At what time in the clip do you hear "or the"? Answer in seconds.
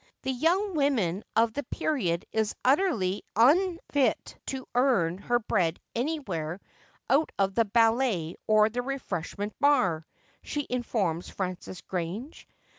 8.47-8.81